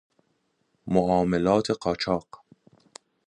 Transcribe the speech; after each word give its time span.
معاملات 0.87 1.71
قاچاق 1.71 2.43